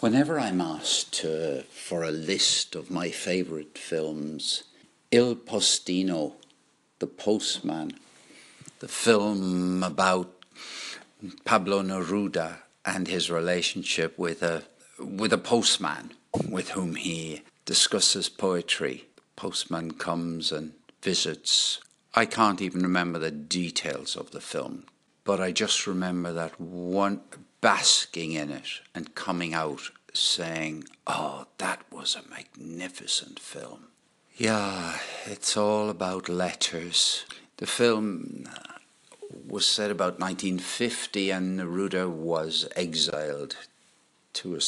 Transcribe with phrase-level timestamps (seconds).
[0.00, 1.26] Whenever I'm asked
[1.70, 4.62] for a list of my favourite films,
[5.10, 6.34] Il Postino,
[7.00, 7.98] The Postman,
[8.78, 10.30] the film about
[11.44, 14.62] Pablo Neruda and his relationship with a
[15.00, 16.12] with a postman
[16.48, 19.08] with whom he discusses poetry.
[19.16, 21.80] The postman comes and visits.
[22.14, 24.84] I can't even remember the details of the film,
[25.24, 27.20] but I just remember that one
[27.60, 33.88] basking in it and coming out saying, Oh, that was a magnificent film.
[34.36, 37.24] Yeah, it's all about letters.
[37.56, 38.74] The film uh,
[39.48, 43.56] was set about 1950, and Neruda was exiled
[44.34, 44.60] to a,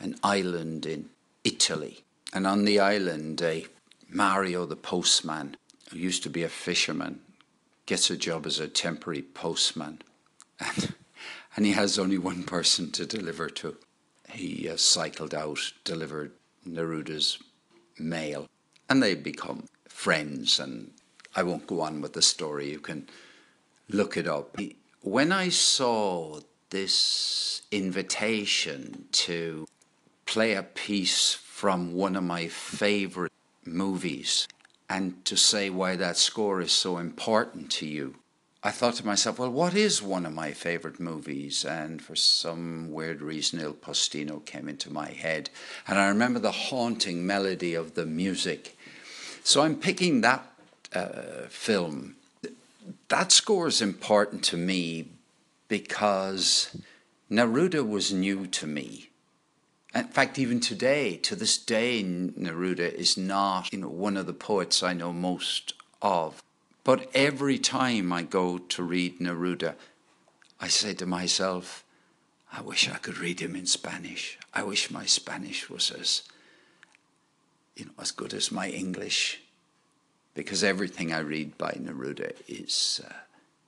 [0.00, 1.10] an island in
[1.44, 2.02] Italy.
[2.32, 3.66] And on the island, a
[4.08, 5.56] Mario the postman,
[5.90, 7.20] who used to be a fisherman,
[7.86, 10.00] gets a job as a temporary postman.
[10.60, 10.94] And
[11.56, 13.76] and he has only one person to deliver to.
[14.30, 16.32] He uh, cycled out, delivered
[16.66, 17.38] Neruda's
[17.98, 18.48] mail,
[18.88, 20.58] and they become friends.
[20.58, 20.92] And
[21.36, 23.08] I won't go on with the story, you can
[23.88, 24.56] look it up.
[25.02, 29.68] When I saw this invitation to
[30.26, 33.32] play a piece from one of my favorite
[33.64, 34.48] movies
[34.88, 38.16] and to say why that score is so important to you,
[38.66, 41.66] I thought to myself, well, what is one of my favorite movies?
[41.66, 45.50] And for some weird reason, Il Postino came into my head.
[45.86, 48.78] And I remember the haunting melody of the music.
[49.42, 50.46] So I'm picking that
[50.94, 52.16] uh, film.
[53.08, 55.08] That score is important to me
[55.68, 56.74] because
[57.30, 59.10] Neruda was new to me.
[59.94, 64.32] In fact, even today, to this day, Neruda is not you know, one of the
[64.32, 66.42] poets I know most of.
[66.84, 69.74] But every time I go to read Neruda,
[70.60, 71.84] I say to myself,
[72.52, 74.38] I wish I could read him in Spanish.
[74.52, 76.22] I wish my Spanish was as,
[77.74, 79.40] you know, as good as my English,
[80.34, 83.12] because everything I read by Neruda is uh,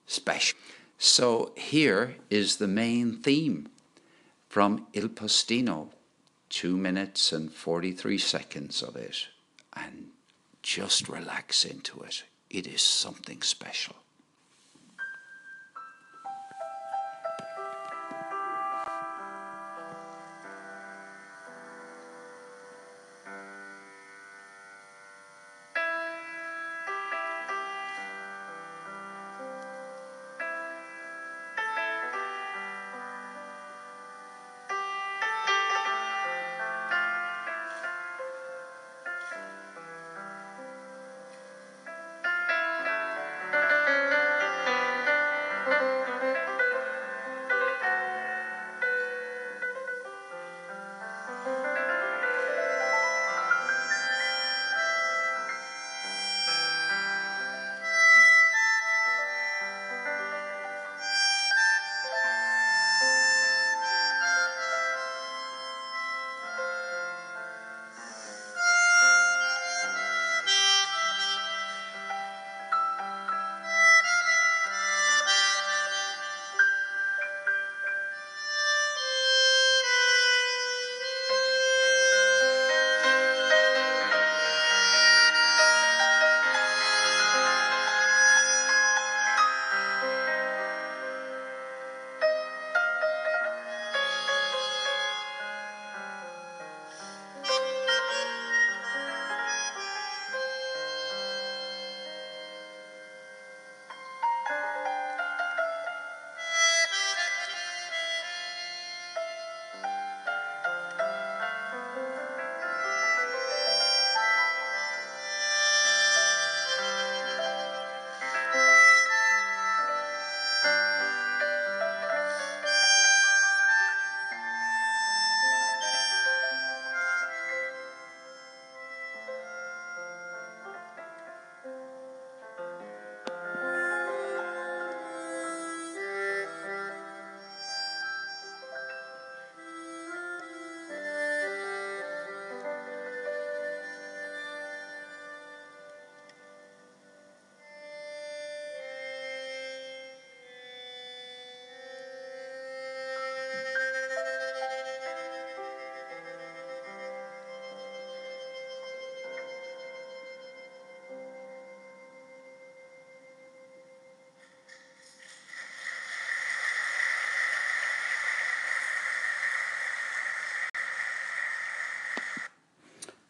[0.06, 0.59] special.
[0.98, 3.69] So here is the main theme
[4.48, 5.88] from Il Postino,
[6.48, 9.28] two minutes and 43 seconds of it,
[9.75, 10.10] and
[10.62, 13.97] just relax into it it is something special.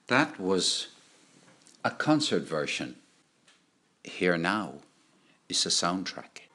[0.08, 0.88] That was
[1.84, 2.96] a concert version.
[4.04, 4.74] Here Now
[5.48, 6.45] is a soundtrack.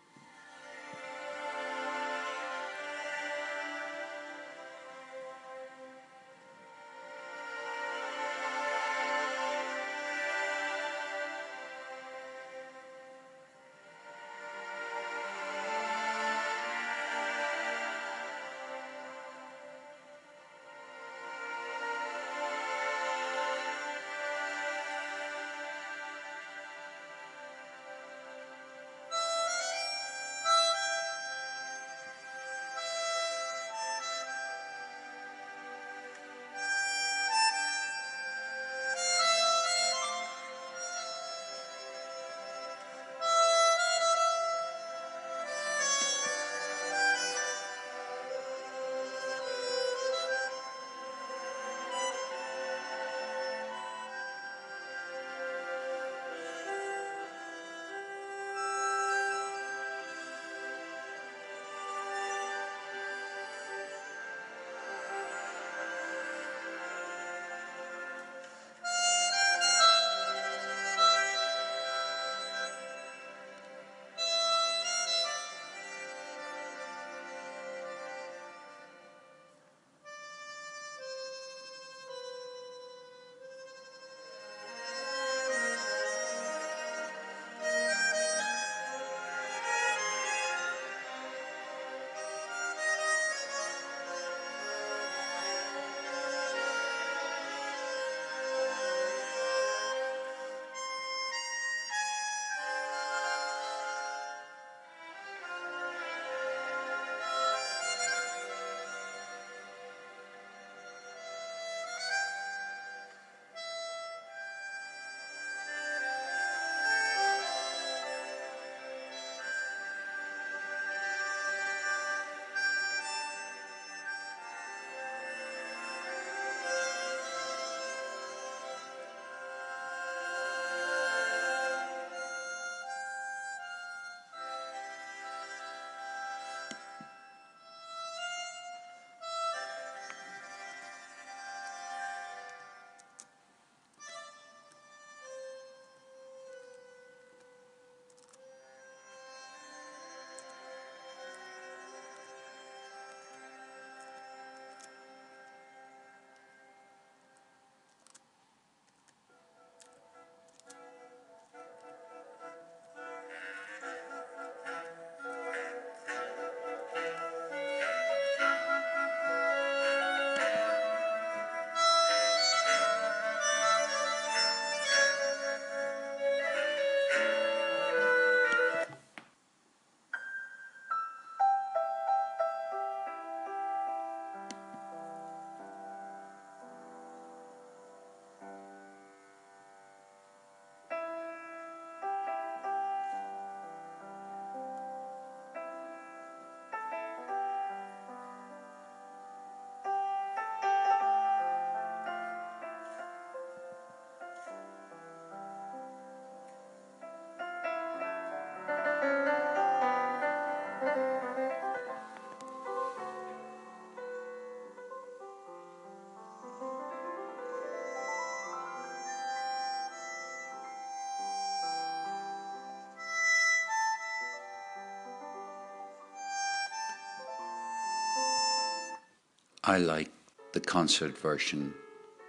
[229.72, 230.12] I like
[230.52, 231.74] the concert version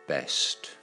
[0.06, 0.76] best.